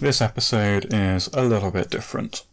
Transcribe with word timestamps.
This 0.00 0.20
episode 0.20 0.94
is 0.94 1.28
a 1.32 1.42
little 1.42 1.72
bit 1.72 1.90
different. 1.90 2.44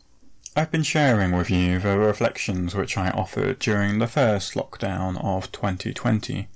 I've 0.56 0.72
been 0.72 0.82
sharing 0.82 1.32
with 1.32 1.52
you 1.52 1.78
the 1.78 1.96
reflections 1.96 2.74
which 2.74 2.98
I 2.98 3.12
offered 3.12 3.60
during 3.60 4.00
the 4.00 4.08
first 4.08 4.56
lockdown 4.56 5.24
of 5.24 5.52
2020, 5.52 6.48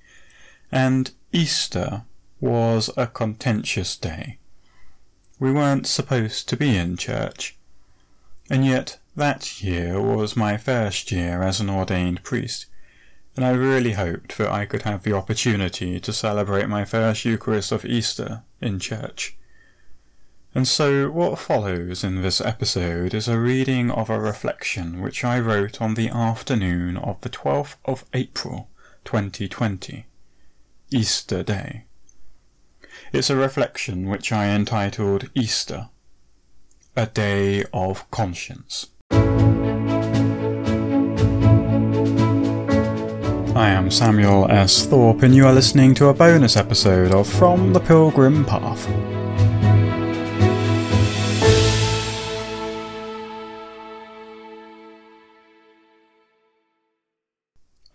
and 0.72 1.12
Easter 1.32 2.06
was 2.42 2.90
a 2.98 3.06
contentious 3.06 3.96
day. 3.96 4.40
We 5.38 5.52
weren't 5.52 5.86
supposed 5.86 6.50
to 6.50 6.58
be 6.58 6.76
in 6.76 6.98
church, 6.98 7.56
and 8.50 8.66
yet 8.66 8.98
that 9.16 9.62
year 9.62 10.02
was 10.02 10.36
my 10.36 10.58
first 10.58 11.12
year 11.12 11.44
as 11.44 11.60
an 11.60 11.70
ordained 11.70 12.24
priest, 12.24 12.66
and 13.36 13.46
I 13.46 13.52
really 13.52 13.92
hoped 13.92 14.40
that 14.40 14.50
I 14.50 14.66
could 14.66 14.82
have 14.82 15.04
the 15.04 15.14
opportunity 15.14 16.00
to 16.00 16.12
celebrate 16.12 16.68
my 16.68 16.84
first 16.84 17.26
Eucharist 17.26 17.72
of 17.72 17.86
Easter 17.86 18.42
in 18.60 18.80
church. 18.80 19.36
And 20.56 20.68
so, 20.68 21.12
what 21.12 21.38
follows 21.38 22.04
in 22.04 22.24
this 22.24 22.42
episode 22.42 23.14
is 23.14 23.28
a 23.28 23.40
reading 23.40 23.92
of 23.92 24.10
a 24.10 24.20
reflection 24.20 25.00
which 25.00 25.24
I 25.24 25.40
wrote 25.40 25.80
on 25.80 25.94
the 25.94 26.10
afternoon 26.10 26.98
of 26.98 27.22
the 27.22 27.30
12th 27.30 27.76
of 27.86 28.04
April 28.16 28.68
2020, 29.06 30.08
Easter 30.90 31.44
Day. 31.44 31.86
It's 33.14 33.30
a 33.30 33.36
reflection 33.36 34.10
which 34.10 34.32
I 34.32 34.48
entitled 34.48 35.30
Easter, 35.36 35.90
a 36.96 37.06
Day 37.06 37.64
of 37.72 38.10
Conscience. 38.10 38.88
I 43.56 43.70
am 43.70 43.92
Samuel 43.92 44.50
S. 44.50 44.86
Thorpe, 44.88 45.22
and 45.22 45.36
you 45.36 45.46
are 45.46 45.54
listening 45.54 45.94
to 45.96 46.08
a 46.08 46.14
bonus 46.14 46.58
episode 46.58 47.12
of 47.12 47.28
From 47.28 47.74
the 47.74 47.80
Pilgrim 47.80 48.46
Path. 48.46 48.88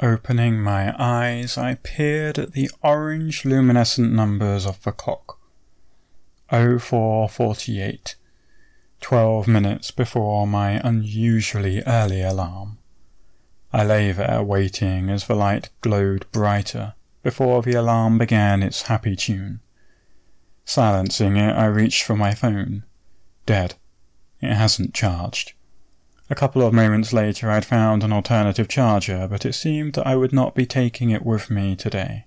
Opening 0.05 0.61
my 0.61 0.95
eyes, 1.03 1.57
I 1.57 1.77
peered 1.77 2.39
at 2.39 2.53
the 2.53 2.71
orange 2.83 3.47
luminescent 3.47 4.13
numbers 4.13 4.67
of 4.67 4.83
the 4.83 4.93
clock. 4.93 5.39
0448, 6.51 8.15
twelve 9.01 9.49
minutes 9.49 9.91
before 9.91 10.47
my 10.47 10.73
unusually 10.85 11.83
early 11.87 12.21
alarm. 12.21 12.77
I 13.73 13.83
lay 13.85 14.13
there 14.13 14.43
waiting 14.43 15.09
as 15.09 15.27
the 15.27 15.35
light 15.35 15.71
glowed 15.81 16.31
brighter 16.33 16.93
before 17.23 17.63
the 17.63 17.73
alarm 17.73 18.19
began 18.19 18.63
its 18.63 18.83
happy 18.83 19.17
tune. 19.17 19.61
Silencing 20.67 21.39
it, 21.39 21.53
I 21.53 21.65
reached 21.65 22.03
for 22.03 22.15
my 22.15 22.35
phone. 22.35 22.85
Dead. 23.47 23.77
It 24.43 24.53
hasn't 24.53 24.93
charged. 24.93 25.55
A 26.31 26.35
couple 26.35 26.63
of 26.63 26.73
moments 26.73 27.13
later, 27.13 27.51
I'd 27.51 27.67
found 27.67 28.03
an 28.03 28.13
alternative 28.13 28.67
charger, 28.67 29.29
but 29.29 29.45
it 29.45 29.53
seemed 29.53 29.93
that 29.95 30.07
I 30.07 30.17
would 30.17 30.33
not 30.33 30.55
be 30.55 30.65
taking 30.65 31.11
it 31.11 31.25
with 31.25 31.51
me 31.51 31.77
today. 31.77 32.25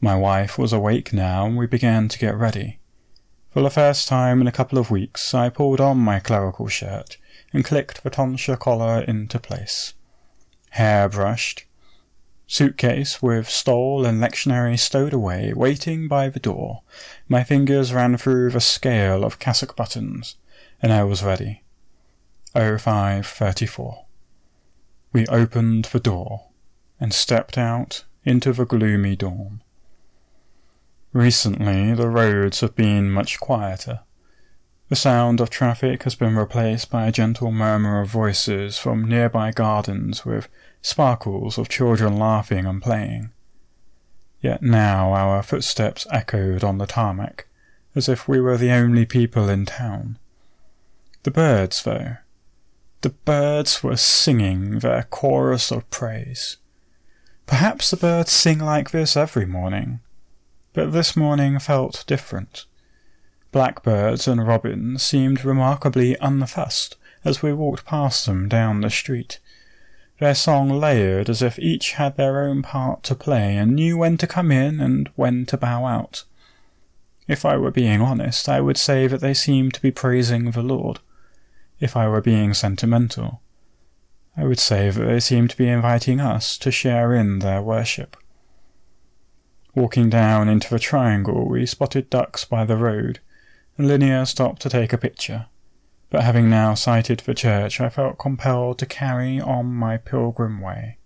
My 0.00 0.14
wife 0.16 0.58
was 0.58 0.72
awake 0.72 1.10
now, 1.10 1.46
and 1.46 1.56
we 1.56 1.66
began 1.66 2.08
to 2.08 2.18
get 2.18 2.36
ready. 2.36 2.78
For 3.50 3.62
the 3.62 3.70
first 3.70 4.06
time 4.06 4.42
in 4.42 4.46
a 4.46 4.52
couple 4.52 4.78
of 4.78 4.90
weeks, 4.90 5.32
I 5.32 5.48
pulled 5.48 5.80
on 5.80 5.96
my 5.96 6.20
clerical 6.20 6.68
shirt 6.68 7.16
and 7.54 7.64
clicked 7.64 8.02
the 8.02 8.10
tonsure 8.10 8.56
collar 8.56 9.00
into 9.00 9.38
place. 9.38 9.94
Hair 10.70 11.08
brushed, 11.08 11.64
suitcase 12.46 13.22
with 13.22 13.48
stole 13.48 14.04
and 14.04 14.20
lectionary 14.20 14.78
stowed 14.78 15.14
away, 15.14 15.54
waiting 15.54 16.06
by 16.06 16.28
the 16.28 16.40
door. 16.40 16.82
My 17.28 17.44
fingers 17.44 17.94
ran 17.94 18.18
through 18.18 18.50
the 18.50 18.60
scale 18.60 19.24
of 19.24 19.38
cassock 19.38 19.74
buttons, 19.74 20.36
and 20.82 20.92
I 20.92 21.04
was 21.04 21.22
ready. 21.22 21.63
0534. 22.54 24.04
We 25.12 25.26
opened 25.26 25.86
the 25.86 26.00
door 26.00 26.48
and 27.00 27.12
stepped 27.12 27.58
out 27.58 28.04
into 28.24 28.52
the 28.52 28.64
gloomy 28.64 29.16
dawn. 29.16 29.62
Recently, 31.12 31.94
the 31.94 32.08
roads 32.08 32.60
have 32.60 32.74
been 32.74 33.10
much 33.10 33.38
quieter. 33.40 34.00
The 34.88 34.96
sound 34.96 35.40
of 35.40 35.50
traffic 35.50 36.02
has 36.02 36.14
been 36.14 36.36
replaced 36.36 36.90
by 36.90 37.06
a 37.06 37.12
gentle 37.12 37.50
murmur 37.50 38.00
of 38.00 38.08
voices 38.08 38.78
from 38.78 39.08
nearby 39.08 39.50
gardens 39.50 40.24
with 40.24 40.48
sparkles 40.82 41.56
of 41.58 41.68
children 41.68 42.18
laughing 42.18 42.66
and 42.66 42.82
playing. 42.82 43.30
Yet 44.40 44.62
now 44.62 45.12
our 45.12 45.42
footsteps 45.42 46.06
echoed 46.10 46.62
on 46.62 46.78
the 46.78 46.86
tarmac, 46.86 47.46
as 47.94 48.08
if 48.08 48.28
we 48.28 48.40
were 48.40 48.58
the 48.58 48.72
only 48.72 49.06
people 49.06 49.48
in 49.48 49.66
town. 49.66 50.18
The 51.22 51.30
birds, 51.30 51.82
though, 51.82 52.16
the 53.04 53.10
birds 53.10 53.82
were 53.82 53.98
singing 53.98 54.78
their 54.78 55.02
chorus 55.10 55.70
of 55.70 55.88
praise. 55.90 56.56
Perhaps 57.44 57.90
the 57.90 57.98
birds 57.98 58.32
sing 58.32 58.58
like 58.58 58.92
this 58.92 59.14
every 59.14 59.44
morning, 59.44 60.00
but 60.72 60.90
this 60.90 61.14
morning 61.14 61.58
felt 61.58 62.02
different. 62.06 62.64
Blackbirds 63.52 64.26
and 64.26 64.48
robins 64.48 65.02
seemed 65.02 65.44
remarkably 65.44 66.16
unfussed 66.22 66.96
as 67.26 67.42
we 67.42 67.52
walked 67.52 67.84
past 67.84 68.24
them 68.24 68.48
down 68.48 68.80
the 68.80 68.88
street. 68.88 69.38
Their 70.18 70.34
song 70.34 70.70
layered 70.70 71.28
as 71.28 71.42
if 71.42 71.58
each 71.58 71.92
had 71.92 72.16
their 72.16 72.42
own 72.42 72.62
part 72.62 73.02
to 73.02 73.14
play 73.14 73.54
and 73.54 73.74
knew 73.74 73.98
when 73.98 74.16
to 74.16 74.26
come 74.26 74.50
in 74.50 74.80
and 74.80 75.10
when 75.14 75.44
to 75.46 75.58
bow 75.58 75.84
out. 75.84 76.24
If 77.28 77.44
I 77.44 77.58
were 77.58 77.70
being 77.70 78.00
honest, 78.00 78.48
I 78.48 78.62
would 78.62 78.78
say 78.78 79.06
that 79.08 79.20
they 79.20 79.34
seemed 79.34 79.74
to 79.74 79.82
be 79.82 79.90
praising 79.90 80.52
the 80.52 80.62
Lord 80.62 81.00
if 81.80 81.96
I 81.96 82.08
were 82.08 82.20
being 82.20 82.54
sentimental. 82.54 83.40
I 84.36 84.44
would 84.44 84.58
say 84.58 84.90
that 84.90 85.04
they 85.04 85.20
seemed 85.20 85.50
to 85.50 85.56
be 85.56 85.68
inviting 85.68 86.20
us 86.20 86.58
to 86.58 86.70
share 86.70 87.14
in 87.14 87.38
their 87.38 87.62
worship. 87.62 88.16
Walking 89.74 90.08
down 90.08 90.48
into 90.48 90.70
the 90.70 90.78
triangle, 90.78 91.48
we 91.48 91.66
spotted 91.66 92.10
ducks 92.10 92.44
by 92.44 92.64
the 92.64 92.76
road, 92.76 93.20
and 93.76 93.88
Linnea 93.88 94.26
stopped 94.26 94.62
to 94.62 94.70
take 94.70 94.92
a 94.92 94.98
picture. 94.98 95.46
But 96.10 96.22
having 96.22 96.48
now 96.48 96.74
sighted 96.74 97.20
the 97.20 97.34
church, 97.34 97.80
I 97.80 97.88
felt 97.88 98.18
compelled 98.18 98.78
to 98.78 98.86
carry 98.86 99.40
on 99.40 99.66
my 99.66 99.96
pilgrim 99.96 100.60
way. 100.60 100.98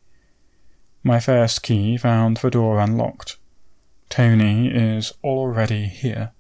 My 1.03 1.21
first 1.21 1.63
key 1.63 1.97
found 1.97 2.39
the 2.39 2.51
door 2.51 2.79
unlocked. 2.79 3.39
Tony 4.11 4.69
is 4.69 5.13
already 5.25 5.87
here. 5.87 6.33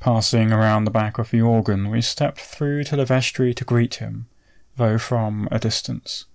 Passing 0.00 0.52
around 0.52 0.84
the 0.84 0.92
back 0.92 1.18
of 1.18 1.30
the 1.30 1.40
organ, 1.40 1.90
we 1.90 2.00
stepped 2.00 2.40
through 2.40 2.84
to 2.84 2.96
the 2.96 3.04
vestry 3.04 3.52
to 3.54 3.64
greet 3.64 3.96
him, 3.96 4.28
though 4.76 4.96
from 4.96 5.48
a 5.50 5.58
distance. 5.58 6.26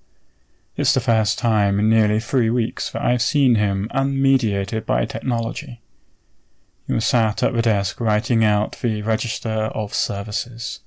It's 0.76 0.94
the 0.94 1.00
first 1.00 1.40
time 1.40 1.80
in 1.80 1.90
nearly 1.90 2.20
three 2.20 2.50
weeks 2.50 2.90
that 2.90 3.02
I've 3.02 3.22
seen 3.22 3.56
him 3.56 3.88
unmediated 3.94 4.86
by 4.86 5.06
technology. 5.06 5.82
He 6.88 6.94
was 6.94 7.06
sat 7.06 7.42
at 7.42 7.54
the 7.54 7.62
desk 7.62 8.02
writing 8.02 8.44
out 8.44 8.80
the 8.82 9.02
Register 9.02 9.72
of 9.74 9.94
Services. 9.94 10.82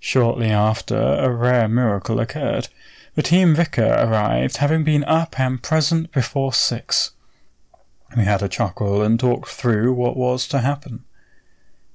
Shortly 0.00 0.50
after, 0.50 0.96
a 0.96 1.30
rare 1.30 1.68
miracle 1.68 2.18
occurred. 2.18 2.68
The 3.14 3.22
team 3.22 3.54
vicar 3.54 3.94
arrived, 3.98 4.56
having 4.56 4.82
been 4.82 5.04
up 5.04 5.38
and 5.38 5.62
present 5.62 6.10
before 6.10 6.52
six. 6.52 7.12
We 8.16 8.24
had 8.24 8.42
a 8.42 8.48
chuckle 8.48 9.02
and 9.02 9.18
talked 9.20 9.48
through 9.48 9.92
what 9.92 10.16
was 10.16 10.48
to 10.48 10.60
happen. 10.60 11.04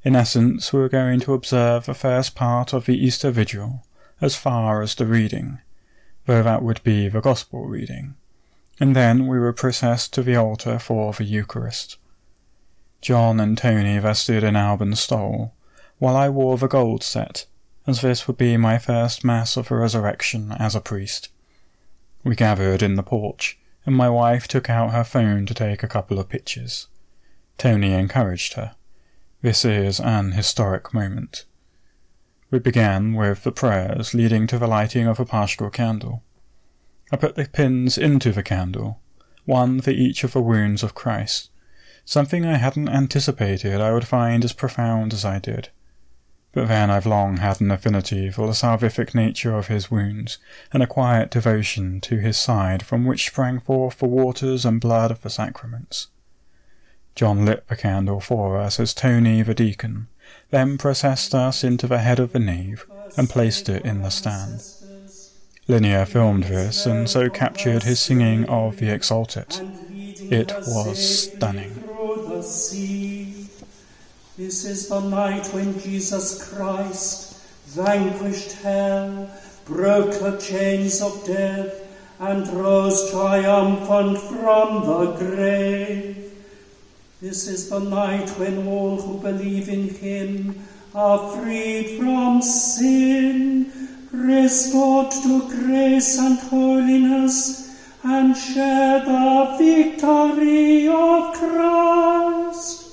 In 0.04 0.16
essence, 0.16 0.74
we 0.74 0.80
were 0.80 0.90
going 0.90 1.20
to 1.22 1.34
observe 1.34 1.86
the 1.86 1.94
first 1.94 2.34
part 2.34 2.74
of 2.74 2.86
the 2.86 2.98
Easter 2.98 3.30
Vigil, 3.30 3.86
as 4.20 4.36
far 4.36 4.82
as 4.82 4.96
the 4.96 5.06
reading, 5.06 5.60
though 6.26 6.42
that 6.42 6.64
would 6.64 6.82
be 6.84 7.08
the 7.08 7.22
Gospel 7.22 7.66
reading, 7.66 8.16
and 8.80 8.96
then 8.96 9.28
we 9.28 9.40
would 9.40 9.58
process 9.58 10.08
to 10.08 10.24
the 10.24 10.36
altar 10.36 10.80
for 10.80 11.14
the 11.14 11.24
Eucharist. 11.24 11.98
John 13.00 13.40
and 13.40 13.56
Tony 13.56 14.00
vested 14.00 14.44
in 14.44 14.56
Albin's 14.56 15.00
stole, 15.00 15.54
while 16.00 16.16
I 16.16 16.30
wore 16.30 16.58
the 16.58 16.68
gold 16.68 17.04
set, 17.04 17.46
as 17.86 18.02
this 18.02 18.28
would 18.28 18.38
be 18.38 18.58
my 18.58 18.80
first 18.80 19.24
Mass 19.24 19.56
of 19.56 19.70
the 19.70 19.76
Resurrection 19.76 20.52
as 20.54 20.74
a 20.74 20.82
priest. 20.82 21.30
We 22.24 22.36
gathered 22.36 22.82
in 22.82 22.96
the 22.96 23.04
porch, 23.04 23.60
and 23.86 23.96
my 23.96 24.10
wife 24.10 24.48
took 24.48 24.68
out 24.68 24.94
her 24.94 25.04
phone 25.04 25.46
to 25.46 25.54
take 25.54 25.84
a 25.84 25.88
couple 25.88 26.20
of 26.20 26.30
pictures. 26.30 26.88
Tony 27.60 27.94
encouraged 27.94 28.54
her. 28.54 28.76
This 29.44 29.66
is 29.66 30.00
an 30.00 30.34
historic 30.34 30.94
moment. 30.94 31.46
We 32.52 32.60
began 32.60 33.16
with 33.16 33.42
the 33.42 33.52
prayers 33.52 34.14
leading 34.14 34.46
to 34.46 34.60
the 34.60 34.68
lighting 34.68 35.08
of 35.08 35.20
a 35.20 35.26
paschal 35.26 35.72
candle. 35.72 36.22
I 37.12 37.18
put 37.18 37.34
the 37.34 37.46
pins 37.46 37.98
into 37.98 38.32
the 38.32 38.44
candle, 38.44 39.00
one 39.46 39.82
for 39.82 39.90
each 39.90 40.24
of 40.24 40.34
the 40.34 40.44
wounds 40.44 40.84
of 40.84 40.94
Christ, 40.94 41.50
something 42.06 42.46
I 42.46 42.58
hadn't 42.58 42.90
anticipated 42.90 43.82
I 43.82 43.94
would 43.94 44.08
find 44.08 44.46
as 44.46 44.54
profound 44.54 45.12
as 45.12 45.26
I 45.26 45.40
did. 45.40 45.70
But 46.52 46.68
then 46.68 46.92
I've 46.92 47.08
long 47.08 47.38
had 47.38 47.62
an 47.62 47.72
affinity 47.72 48.30
for 48.30 48.46
the 48.46 48.54
salvific 48.54 49.16
nature 49.16 49.58
of 49.58 49.70
his 49.70 49.90
wounds, 49.90 50.38
and 50.72 50.84
a 50.84 50.88
quiet 50.88 51.32
devotion 51.32 52.00
to 52.02 52.20
his 52.20 52.38
side 52.38 52.86
from 52.86 53.06
which 53.06 53.26
sprang 53.26 53.60
forth 53.60 53.98
the 53.98 54.06
waters 54.06 54.66
and 54.66 54.80
blood 54.80 55.10
of 55.10 55.22
the 55.22 55.32
sacraments. 55.32 56.10
John 57.16 57.46
lit 57.46 57.68
the 57.68 57.76
candle 57.76 58.20
for 58.20 58.58
us 58.58 58.80
as 58.80 58.94
Tony 58.94 59.42
the 59.42 59.54
deacon, 59.54 60.08
then 60.50 60.78
processed 60.78 61.36
us 61.36 61.64
into 61.64 61.88
the 61.88 62.00
head 62.00 62.20
of 62.20 62.32
the 62.32 62.40
nave 62.40 62.86
and 63.18 63.30
placed 63.30 63.70
it 63.70 63.86
in 63.86 64.02
the 64.02 64.10
stand. 64.10 64.62
Linnea 65.68 66.08
filmed 66.08 66.46
this 66.46 66.86
and 66.86 67.10
so 67.10 67.30
captured 67.30 67.84
his 67.84 68.00
singing 68.00 68.46
of 68.46 68.78
the 68.78 68.88
Exsultet. 68.88 69.62
It 70.32 70.54
was 70.68 71.24
stunning. 71.24 71.84
This 74.38 74.66
is 74.66 74.88
the 74.88 75.02
night 75.02 75.48
when 75.54 75.80
Jesus 75.80 76.50
Christ 76.50 77.46
vanquished 77.68 78.54
hell, 78.64 79.30
broke 79.66 80.14
the 80.20 80.38
chains 80.38 81.02
of 81.02 81.26
death, 81.26 81.88
and 82.20 82.48
rose 82.48 83.12
triumphant 83.12 84.18
from 84.18 84.86
the 84.88 85.12
grave. 85.18 86.21
This 87.22 87.48
is 87.48 87.70
the 87.70 87.80
night 87.80 88.30
when 88.40 88.68
all 88.68 89.00
who 89.00 89.20
believe 89.20 89.70
in 89.70 89.90
him 89.90 90.66
are 90.96 91.38
freed 91.38 92.00
from 92.00 92.42
sin, 92.42 93.72
restored 94.12 95.12
to 95.12 95.48
grace 95.48 96.18
and 96.18 96.40
holiness, 96.40 97.80
and 98.04 98.36
share 98.36 99.02
the 99.06 99.56
victory 99.60 100.88
of 100.88 101.36
Christ. 101.36 102.92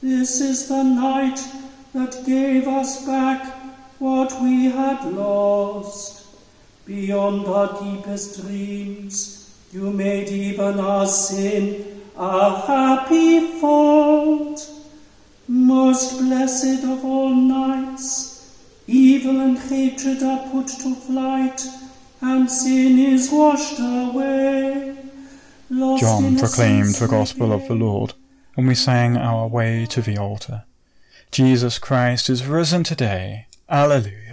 This 0.00 0.40
is 0.40 0.68
the 0.68 0.84
night 0.84 1.40
that 1.94 2.24
gave 2.24 2.68
us 2.68 3.04
back 3.04 3.44
what 3.98 4.40
we 4.40 4.66
had 4.66 5.04
lost. 5.14 6.26
Beyond 6.86 7.48
our 7.48 7.82
deepest 7.82 8.40
dreams, 8.40 9.52
you 9.72 9.90
made 9.90 10.28
even 10.28 10.78
our 10.78 11.08
sin 11.08 11.91
a 12.22 12.66
happy 12.66 13.58
fault. 13.58 14.70
Most 15.48 16.18
blessed 16.18 16.84
of 16.84 17.04
all 17.04 17.34
nights, 17.34 18.56
evil 18.86 19.40
and 19.40 19.58
hatred 19.58 20.22
are 20.22 20.48
put 20.50 20.68
to 20.68 20.94
flight, 20.94 21.60
and 22.20 22.48
sin 22.50 22.98
is 22.98 23.28
washed 23.30 23.78
away. 23.80 24.96
John 25.68 26.38
proclaimed 26.38 26.94
the 26.94 27.08
gospel 27.08 27.52
of 27.52 27.66
the 27.66 27.74
Lord, 27.74 28.14
and 28.56 28.68
we 28.68 28.74
sang 28.74 29.16
our 29.16 29.48
way 29.48 29.84
to 29.86 30.00
the 30.00 30.16
altar. 30.16 30.62
Jesus 31.32 31.78
Christ 31.78 32.30
is 32.30 32.46
risen 32.46 32.84
today. 32.84 33.46
Alleluia. 33.68 34.31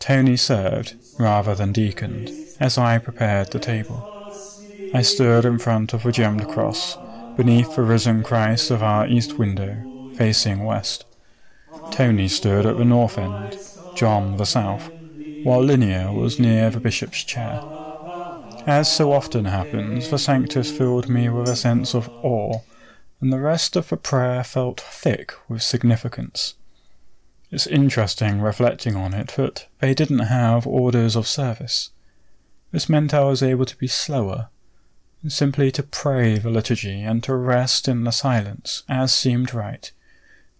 Tony 0.00 0.36
served 0.36 0.96
rather 1.18 1.54
than 1.54 1.72
deaconed 1.72 2.30
as 2.58 2.78
I 2.78 2.98
prepared 2.98 3.52
the 3.52 3.58
table. 3.58 4.06
I 4.92 5.02
stood 5.02 5.44
in 5.44 5.58
front 5.58 5.92
of 5.92 6.02
the 6.02 6.10
gemmed 6.10 6.48
cross 6.48 6.96
beneath 7.36 7.76
the 7.76 7.82
risen 7.82 8.22
Christ 8.22 8.70
of 8.70 8.82
our 8.82 9.06
east 9.06 9.38
window, 9.38 10.10
facing 10.16 10.64
west. 10.64 11.04
Tony 11.90 12.28
stood 12.28 12.66
at 12.66 12.76
the 12.76 12.84
north 12.84 13.18
end, 13.18 13.56
John 13.94 14.36
the 14.36 14.46
south, 14.46 14.90
while 15.44 15.62
Linnea 15.62 16.12
was 16.12 16.40
near 16.40 16.70
the 16.70 16.80
bishop's 16.80 17.22
chair. 17.22 17.62
As 18.66 18.90
so 18.90 19.12
often 19.12 19.44
happens, 19.44 20.08
the 20.08 20.18
Sanctus 20.18 20.70
filled 20.70 21.08
me 21.08 21.28
with 21.28 21.48
a 21.48 21.56
sense 21.56 21.94
of 21.94 22.08
awe, 22.22 22.60
and 23.20 23.32
the 23.32 23.38
rest 23.38 23.76
of 23.76 23.88
the 23.88 23.96
prayer 23.96 24.42
felt 24.44 24.80
thick 24.80 25.32
with 25.48 25.62
significance. 25.62 26.54
It's 27.50 27.66
interesting 27.66 28.40
reflecting 28.40 28.94
on 28.94 29.12
it 29.12 29.28
that 29.36 29.66
they 29.80 29.92
didn't 29.92 30.20
have 30.20 30.66
orders 30.66 31.16
of 31.16 31.26
service. 31.26 31.90
This 32.70 32.88
meant 32.88 33.12
I 33.12 33.24
was 33.24 33.42
able 33.42 33.64
to 33.64 33.76
be 33.76 33.88
slower, 33.88 34.50
simply 35.26 35.72
to 35.72 35.82
pray 35.82 36.38
the 36.38 36.50
liturgy 36.50 37.02
and 37.02 37.24
to 37.24 37.34
rest 37.34 37.88
in 37.88 38.04
the 38.04 38.12
silence 38.12 38.84
as 38.88 39.12
seemed 39.12 39.52
right, 39.52 39.90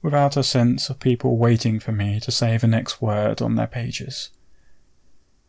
without 0.03 0.37
a 0.37 0.43
sense 0.43 0.91
of 0.91 0.99
people 0.99 1.37
waiting 1.37 1.79
for 1.79 1.93
me 1.93 2.19
to 2.21 2.33
say 2.33 2.57
the 2.57 2.67
next 2.67 3.01
word 3.01 3.41
on 3.41 3.55
their 3.55 3.69
pages. 3.69 4.31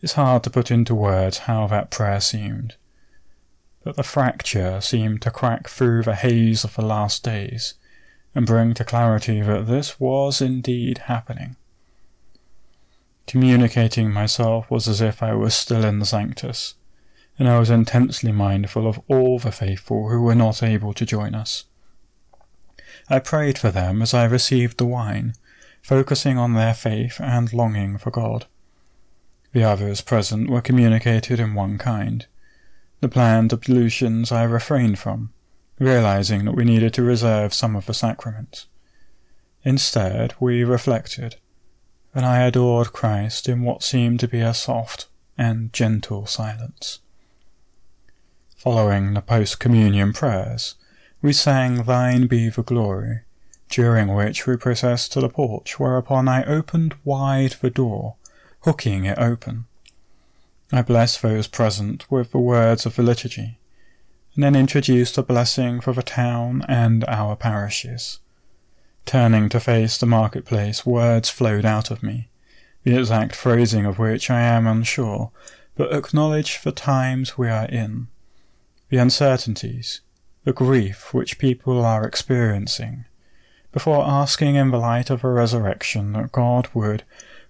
It's 0.01 0.13
hard 0.13 0.43
to 0.43 0.51
put 0.51 0.69
into 0.69 0.93
words 0.93 1.39
how 1.39 1.65
that 1.67 1.89
prayer 1.89 2.21
seemed, 2.21 2.75
but 3.83 3.95
the 3.95 4.03
fracture 4.03 4.79
seemed 4.79 5.23
to 5.23 5.31
crack 5.31 5.67
through 5.67 6.03
the 6.03 6.15
haze 6.15 6.63
of 6.63 6.75
the 6.75 6.85
last 6.85 7.23
days 7.23 7.73
and 8.33 8.45
bring 8.45 8.73
to 8.73 8.85
clarity 8.85 9.41
that 9.41 9.67
this 9.67 9.99
was 9.99 10.41
indeed 10.41 10.99
happening. 10.99 11.55
Communicating 13.27 14.11
myself 14.11 14.69
was 14.69 14.87
as 14.87 15.01
if 15.01 15.21
I 15.21 15.33
was 15.33 15.53
still 15.53 15.83
in 15.83 15.99
the 15.99 16.05
Sanctus, 16.05 16.75
and 17.37 17.47
I 17.47 17.59
was 17.59 17.69
intensely 17.69 18.31
mindful 18.31 18.87
of 18.87 19.01
all 19.07 19.39
the 19.39 19.51
faithful 19.51 20.09
who 20.09 20.21
were 20.21 20.35
not 20.35 20.63
able 20.63 20.93
to 20.93 21.05
join 21.05 21.35
us. 21.35 21.65
I 23.09 23.19
prayed 23.19 23.57
for 23.57 23.71
them 23.71 24.01
as 24.01 24.13
I 24.13 24.25
received 24.25 24.77
the 24.77 24.85
wine, 24.85 25.33
focusing 25.81 26.37
on 26.37 26.53
their 26.53 26.73
faith 26.73 27.19
and 27.19 27.51
longing 27.51 27.97
for 27.97 28.11
God. 28.11 28.45
The 29.53 29.63
others 29.63 30.01
present 30.01 30.49
were 30.49 30.61
communicated 30.61 31.39
in 31.39 31.53
one 31.53 31.77
kind. 31.77 32.25
The 33.01 33.09
planned 33.09 33.51
ablutions 33.51 34.31
I 34.31 34.43
refrained 34.43 34.99
from, 34.99 35.33
realizing 35.81 36.45
that 36.45 36.55
we 36.55 36.63
needed 36.63 36.93
to 36.93 37.01
reserve 37.01 37.55
some 37.55 37.75
of 37.75 37.87
the 37.87 37.93
sacraments. 37.93 38.67
Instead, 39.63 40.35
we 40.39 40.63
reflected, 40.63 41.37
and 42.13 42.23
I 42.23 42.43
adored 42.43 42.93
Christ 42.93 43.49
in 43.49 43.63
what 43.63 43.81
seemed 43.81 44.19
to 44.19 44.27
be 44.27 44.41
a 44.41 44.53
soft 44.53 45.07
and 45.39 45.73
gentle 45.73 46.27
silence. 46.27 46.99
Following 48.55 49.15
the 49.15 49.21
post 49.21 49.59
communion 49.59 50.13
prayers, 50.13 50.75
we 51.19 51.33
sang 51.33 51.83
Thine 51.83 52.27
be 52.27 52.49
the 52.49 52.61
glory, 52.61 53.21
during 53.67 54.13
which 54.13 54.45
we 54.45 54.57
processed 54.57 55.13
to 55.13 55.19
the 55.19 55.29
porch, 55.29 55.79
whereupon 55.79 56.27
I 56.27 56.43
opened 56.43 56.93
wide 57.03 57.55
the 57.59 57.71
door, 57.71 58.17
hooking 58.61 59.05
it 59.05 59.17
open. 59.17 59.65
I 60.71 60.83
blessed 60.83 61.23
those 61.23 61.47
present 61.47 62.09
with 62.11 62.31
the 62.31 62.37
words 62.37 62.85
of 62.85 62.95
the 62.95 63.03
liturgy, 63.03 63.57
and 64.35 64.43
then 64.43 64.55
introduced 64.55 65.17
a 65.17 65.23
blessing 65.23 65.81
for 65.81 65.93
the 65.93 66.03
town 66.03 66.63
and 66.67 67.03
our 67.07 67.35
parishes. 67.35 68.19
Turning 69.05 69.49
to 69.49 69.59
face 69.59 69.97
the 69.97 70.05
marketplace, 70.05 70.85
words 70.85 71.29
flowed 71.29 71.65
out 71.65 71.91
of 71.91 72.03
me, 72.03 72.29
the 72.83 72.97
exact 72.97 73.35
phrasing 73.35 73.85
of 73.85 73.99
which 73.99 74.29
I 74.29 74.41
am 74.41 74.67
unsure, 74.67 75.31
but 75.75 75.93
acknowledge 75.93 76.61
the 76.61 76.71
times 76.71 77.37
we 77.37 77.49
are 77.49 77.65
in, 77.65 78.07
the 78.89 78.97
uncertainties, 78.97 80.01
the 80.43 80.53
grief 80.53 81.13
which 81.13 81.39
people 81.39 81.83
are 81.83 82.05
experiencing, 82.05 83.05
before 83.71 84.05
asking 84.05 84.55
in 84.55 84.71
the 84.71 84.77
light 84.77 85.09
of 85.09 85.23
a 85.23 85.29
resurrection 85.29 86.13
that 86.13 86.31
God 86.31 86.67
would 86.73 87.03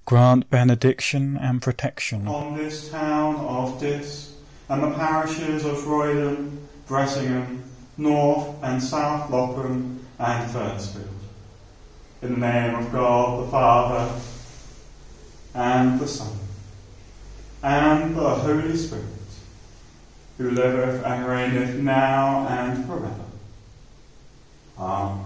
grant 0.05 0.49
benediction 0.49 1.37
and 1.37 1.61
protection 1.61 2.27
on 2.27 2.57
this 2.57 2.89
town 2.89 3.35
of 3.35 3.79
Diss 3.79 4.33
and 4.71 4.83
the 4.83 4.91
parishes 4.91 5.65
of 5.65 5.75
Roydon 5.79 6.59
Bressingham, 6.87 7.61
North 7.97 8.55
and 8.63 8.81
South 8.81 9.29
Lopham, 9.29 9.99
and 10.17 10.49
Fersfield. 10.49 11.09
In 12.21 12.39
the 12.39 12.47
name 12.47 12.75
of 12.75 12.89
God 12.89 13.43
the 13.43 13.51
Father, 13.51 14.21
and 15.53 15.99
the 15.99 16.07
Son, 16.07 16.37
and 17.61 18.15
the 18.15 18.29
Holy 18.29 18.77
Spirit, 18.77 19.03
who 20.37 20.51
liveth 20.51 21.03
and 21.03 21.27
reigneth 21.27 21.75
now 21.75 22.47
and 22.47 22.85
forever. 22.85 23.25
Amen. 24.79 25.25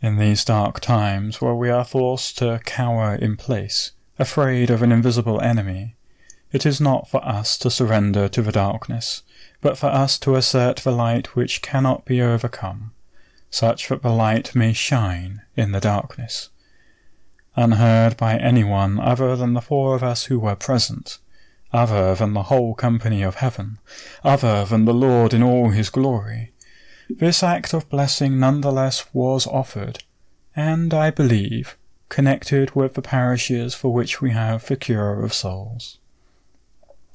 In 0.00 0.18
these 0.18 0.44
dark 0.44 0.78
times, 0.78 1.40
where 1.40 1.54
we 1.54 1.68
are 1.70 1.84
forced 1.84 2.38
to 2.38 2.60
cower 2.64 3.16
in 3.16 3.36
place, 3.36 3.90
afraid 4.20 4.70
of 4.70 4.82
an 4.82 4.92
invisible 4.92 5.40
enemy, 5.40 5.95
it 6.56 6.64
is 6.64 6.80
not 6.80 7.06
for 7.06 7.22
us 7.22 7.58
to 7.58 7.70
surrender 7.70 8.28
to 8.28 8.40
the 8.40 8.50
darkness, 8.50 9.22
but 9.60 9.76
for 9.76 9.88
us 9.88 10.18
to 10.18 10.36
assert 10.36 10.78
the 10.78 10.90
light 10.90 11.36
which 11.36 11.60
cannot 11.60 12.06
be 12.06 12.22
overcome, 12.22 12.92
such 13.50 13.88
that 13.88 14.00
the 14.00 14.10
light 14.10 14.54
may 14.54 14.72
shine 14.72 15.42
in 15.54 15.72
the 15.72 15.80
darkness. 15.80 16.48
Unheard 17.56 18.16
by 18.16 18.38
anyone 18.38 18.98
other 18.98 19.36
than 19.36 19.52
the 19.52 19.60
four 19.60 19.94
of 19.94 20.02
us 20.02 20.24
who 20.24 20.38
were 20.38 20.56
present, 20.56 21.18
other 21.74 22.14
than 22.14 22.32
the 22.32 22.44
whole 22.44 22.74
company 22.74 23.20
of 23.20 23.34
heaven, 23.34 23.78
other 24.24 24.64
than 24.64 24.86
the 24.86 24.94
Lord 24.94 25.34
in 25.34 25.42
all 25.42 25.68
his 25.68 25.90
glory, 25.90 26.54
this 27.10 27.42
act 27.42 27.74
of 27.74 27.90
blessing 27.90 28.40
nonetheless 28.40 29.04
was 29.12 29.46
offered, 29.46 30.04
and, 30.56 30.94
I 30.94 31.10
believe, 31.10 31.76
connected 32.08 32.74
with 32.74 32.94
the 32.94 33.02
parishes 33.02 33.74
for 33.74 33.92
which 33.92 34.22
we 34.22 34.30
have 34.30 34.64
the 34.66 34.76
cure 34.76 35.22
of 35.22 35.34
souls. 35.34 35.98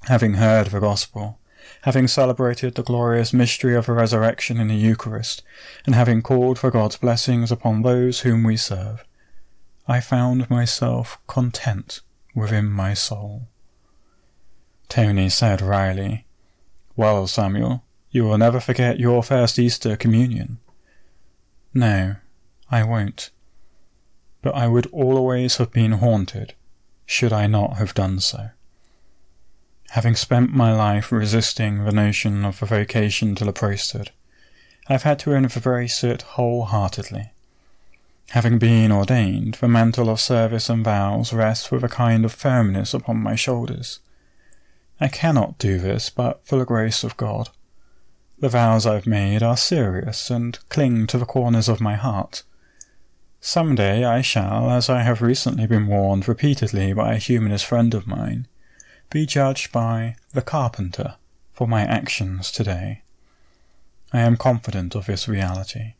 Having 0.07 0.35
heard 0.35 0.67
the 0.67 0.79
gospel, 0.79 1.39
having 1.83 2.07
celebrated 2.07 2.75
the 2.75 2.83
glorious 2.83 3.33
mystery 3.33 3.75
of 3.75 3.85
the 3.85 3.93
resurrection 3.93 4.59
in 4.59 4.67
the 4.67 4.75
Eucharist, 4.75 5.43
and 5.85 5.93
having 5.93 6.21
called 6.21 6.57
for 6.57 6.71
God's 6.71 6.97
blessings 6.97 7.51
upon 7.51 7.81
those 7.81 8.21
whom 8.21 8.43
we 8.43 8.57
serve, 8.57 9.05
I 9.87 9.99
found 9.99 10.49
myself 10.49 11.19
content 11.27 12.01
within 12.33 12.69
my 12.69 12.93
soul. 12.93 13.47
Tony 14.89 15.29
said 15.29 15.61
wryly, 15.61 16.25
Well, 16.95 17.27
Samuel, 17.27 17.83
you 18.09 18.23
will 18.23 18.37
never 18.37 18.59
forget 18.59 18.99
your 18.99 19.23
first 19.23 19.57
Easter 19.59 19.95
communion. 19.95 20.59
No, 21.73 22.15
I 22.69 22.83
won't. 22.83 23.29
But 24.41 24.55
I 24.55 24.67
would 24.67 24.87
always 24.87 25.57
have 25.57 25.71
been 25.71 25.93
haunted 25.93 26.55
should 27.05 27.33
I 27.33 27.47
not 27.47 27.77
have 27.77 27.93
done 27.93 28.19
so. 28.19 28.49
Having 29.91 30.15
spent 30.15 30.53
my 30.53 30.73
life 30.73 31.11
resisting 31.11 31.83
the 31.83 31.91
notion 31.91 32.45
of 32.45 32.63
a 32.63 32.65
vocation 32.65 33.35
to 33.35 33.43
the 33.43 33.51
priesthood, 33.51 34.11
I've 34.87 35.03
had 35.03 35.19
to 35.19 35.33
embrace 35.33 36.01
it 36.01 36.21
wholeheartedly. 36.21 37.31
Having 38.29 38.59
been 38.59 38.89
ordained, 38.93 39.55
the 39.55 39.67
mantle 39.67 40.09
of 40.09 40.21
service 40.21 40.69
and 40.69 40.85
vows 40.85 41.33
rests 41.33 41.71
with 41.71 41.83
a 41.83 41.89
kind 41.89 42.23
of 42.23 42.31
firmness 42.31 42.93
upon 42.93 43.17
my 43.17 43.35
shoulders. 43.35 43.99
I 45.01 45.09
cannot 45.09 45.57
do 45.57 45.77
this 45.77 46.09
but 46.09 46.39
for 46.45 46.57
the 46.57 46.65
grace 46.65 47.03
of 47.03 47.17
God. 47.17 47.49
The 48.39 48.47
vows 48.47 48.85
I've 48.85 49.05
made 49.05 49.43
are 49.43 49.57
serious 49.57 50.29
and 50.29 50.57
cling 50.69 51.05
to 51.07 51.17
the 51.17 51.25
corners 51.25 51.67
of 51.67 51.81
my 51.81 51.95
heart. 51.95 52.43
Some 53.41 53.75
day 53.75 54.05
I 54.05 54.21
shall, 54.21 54.71
as 54.71 54.89
I 54.89 55.01
have 55.01 55.21
recently 55.21 55.67
been 55.67 55.87
warned 55.87 56.29
repeatedly 56.29 56.93
by 56.93 57.15
a 57.15 57.17
humanist 57.17 57.65
friend 57.65 57.93
of 57.93 58.07
mine, 58.07 58.47
be 59.11 59.25
judged 59.25 59.73
by 59.73 60.15
the 60.31 60.41
carpenter 60.41 61.15
for 61.51 61.67
my 61.67 61.81
actions 61.81 62.49
today. 62.49 63.01
I 64.13 64.21
am 64.21 64.37
confident 64.37 64.95
of 64.95 65.05
this 65.05 65.27
reality, 65.27 65.95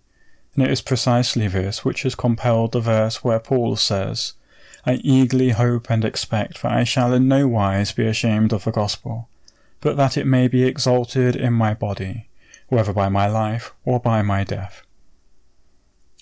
and 0.56 0.64
it 0.64 0.72
is 0.72 0.82
precisely 0.82 1.50
this 1.50 1.84
which 1.84 2.04
has 2.04 2.16
compelled 2.16 2.72
the 2.72 2.80
verse 2.80 3.22
where 3.22 3.40
Paul 3.40 3.76
says, 3.76 4.34
I 4.86 4.94
eagerly 5.04 5.50
hope 5.50 5.90
and 5.90 6.06
expect 6.06 6.62
that 6.62 6.72
I 6.72 6.86
shall 6.86 7.14
in 7.14 7.28
no 7.28 7.50
wise 7.50 7.92
be 7.92 8.08
ashamed 8.08 8.54
of 8.54 8.64
the 8.64 8.72
gospel, 8.72 9.28
but 9.82 9.98
that 9.98 10.16
it 10.16 10.26
may 10.26 10.48
be 10.48 10.64
exalted 10.64 11.36
in 11.36 11.52
my 11.52 11.74
body, 11.74 12.30
whether 12.70 12.94
by 12.94 13.10
my 13.10 13.28
life 13.28 13.74
or 13.84 14.00
by 14.00 14.22
my 14.22 14.46
death. 14.46 14.84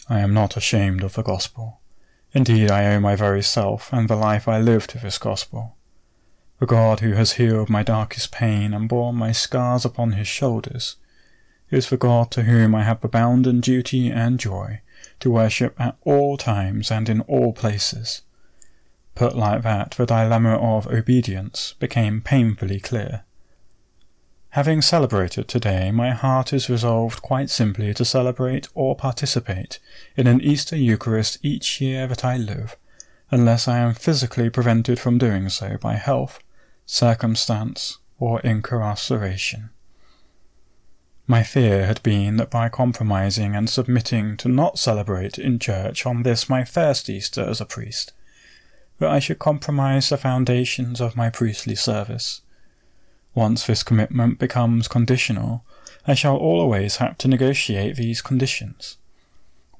I 0.09 0.21
am 0.21 0.33
not 0.33 0.57
ashamed 0.57 1.03
of 1.03 1.13
the 1.13 1.21
gospel. 1.21 1.81
Indeed, 2.33 2.71
I 2.71 2.87
owe 2.95 2.99
my 2.99 3.15
very 3.15 3.43
self 3.43 3.93
and 3.93 4.09
the 4.09 4.15
life 4.15 4.47
I 4.47 4.59
live 4.59 4.87
to 4.87 4.97
this 4.97 5.19
gospel. 5.19 5.75
The 6.59 6.65
God 6.65 6.99
who 6.99 7.13
has 7.13 7.33
healed 7.33 7.69
my 7.69 7.83
darkest 7.83 8.33
pain 8.33 8.73
and 8.73 8.89
borne 8.89 9.15
my 9.15 9.31
scars 9.31 9.85
upon 9.85 10.11
his 10.11 10.27
shoulders 10.27 10.97
is 11.71 11.89
the 11.89 11.95
God 11.95 12.31
to 12.31 12.43
whom 12.43 12.75
I 12.75 12.83
have 12.83 12.99
bounden 12.99 13.61
duty 13.61 14.09
and 14.09 14.37
joy 14.37 14.81
to 15.21 15.31
worship 15.31 15.79
at 15.79 15.95
all 16.03 16.35
times 16.35 16.91
and 16.91 17.07
in 17.07 17.21
all 17.21 17.53
places. 17.53 18.23
Put 19.15 19.37
like 19.37 19.63
that, 19.63 19.91
the 19.91 20.05
dilemma 20.05 20.55
of 20.55 20.87
obedience 20.87 21.75
became 21.79 22.19
painfully 22.19 22.81
clear. 22.81 23.23
Having 24.49 24.81
celebrated 24.81 25.47
today, 25.47 25.91
my 25.91 26.11
heart 26.11 26.51
is 26.51 26.69
resolved 26.69 27.21
quite 27.21 27.49
simply 27.49 27.93
to 27.93 28.03
celebrate 28.03 28.67
or 28.73 28.95
participate 28.97 29.79
in 30.17 30.27
an 30.27 30.41
Easter 30.41 30.75
Eucharist 30.75 31.37
each 31.41 31.79
year 31.79 32.05
that 32.07 32.25
I 32.25 32.35
live, 32.35 32.75
unless 33.31 33.67
I 33.67 33.77
am 33.77 33.93
physically 33.93 34.49
prevented 34.49 34.99
from 34.99 35.17
doing 35.17 35.47
so 35.49 35.77
by 35.79 35.93
health, 35.93 36.41
circumstance, 36.91 37.99
or 38.19 38.39
incarceration. 38.41 39.69
My 41.27 41.43
fear 41.43 41.85
had 41.85 42.01
been 42.01 42.37
that 42.37 42.49
by 42.49 42.69
compromising 42.69 43.55
and 43.55 43.69
submitting 43.69 44.35
to 44.37 44.49
not 44.49 44.79
celebrate 44.79 45.37
in 45.37 45.59
church 45.59 46.05
on 46.05 46.23
this 46.23 46.49
my 46.49 46.63
first 46.65 47.09
Easter 47.09 47.43
as 47.43 47.61
a 47.61 47.65
priest, 47.65 48.13
that 48.97 49.09
I 49.09 49.19
should 49.19 49.39
compromise 49.39 50.09
the 50.09 50.17
foundations 50.17 50.99
of 50.99 51.15
my 51.15 51.29
priestly 51.29 51.75
service 51.75 52.41
once 53.35 53.65
this 53.65 53.83
commitment 53.83 54.39
becomes 54.39 54.87
conditional, 54.87 55.63
I 56.07 56.13
shall 56.13 56.35
always 56.35 56.97
have 56.97 57.17
to 57.19 57.27
negotiate 57.27 57.95
these 57.95 58.21
conditions. 58.21 58.97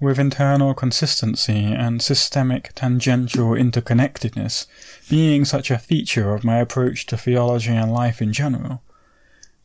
With 0.02 0.18
internal 0.18 0.74
consistency 0.74 1.66
and 1.66 2.02
systemic 2.02 2.72
tangential 2.74 3.50
interconnectedness 3.50 4.66
being 5.10 5.44
such 5.44 5.70
a 5.70 5.78
feature 5.78 6.34
of 6.34 6.44
my 6.44 6.60
approach 6.60 7.06
to 7.08 7.18
theology 7.18 7.72
and 7.72 7.92
life 7.92 8.22
in 8.22 8.32
general, 8.32 8.82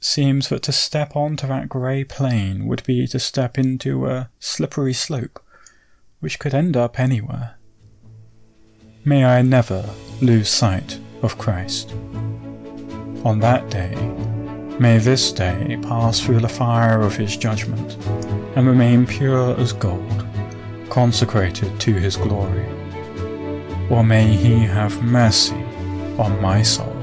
seems 0.01 0.49
that 0.49 0.63
to 0.65 0.73
step 0.73 1.15
onto 1.15 1.47
that 1.47 1.69
grey 1.69 2.05
plane 2.05 2.67
would 2.67 2.83
be 2.85 3.07
to 3.07 3.19
step 3.19 3.57
into 3.57 4.07
a 4.07 4.29
slippery 4.41 4.93
slope, 4.93 5.43
which 6.21 6.39
could 6.39 6.53
end 6.53 6.77
up 6.77 6.99
anywhere. 6.99 7.57
May 9.05 9.25
I 9.25 9.43
never 9.43 9.89
lose 10.21 10.49
sight 10.49 10.99
of 11.23 11.39
Christ 11.39 11.95
on 13.25 13.39
that 13.41 13.71
day, 13.71 13.95
may 14.79 14.99
this 14.99 15.33
day 15.33 15.79
pass 15.83 16.21
through 16.21 16.41
the 16.41 16.49
fire 16.49 17.01
of 17.01 17.17
his 17.17 17.37
judgment, 17.37 17.97
and 18.55 18.67
remain 18.67 19.07
pure 19.07 19.59
as 19.59 19.73
gold, 19.73 20.24
consecrated 20.95 21.81
to 21.81 21.93
his 21.93 22.17
glory. 22.17 22.65
Or 23.91 24.05
may 24.05 24.29
he 24.29 24.61
have 24.61 25.03
mercy 25.03 25.61
on 26.21 26.41
my 26.41 26.63
soul. 26.63 26.94